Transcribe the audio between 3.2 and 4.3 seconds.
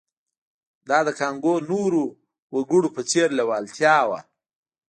لېوالتیا وه